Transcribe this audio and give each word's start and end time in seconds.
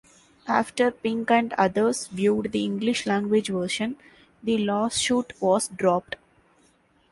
After 0.47 0.89
Pink 0.89 1.29
and 1.29 1.53
others 1.59 2.07
viewed 2.07 2.53
the 2.53 2.63
English-language 2.65 3.49
version, 3.49 3.97
the 4.41 4.57
lawsuit 4.57 5.33
was 5.39 5.67
dropped. 5.67 6.15